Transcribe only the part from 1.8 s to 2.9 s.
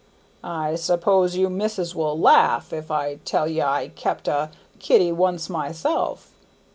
will laugh if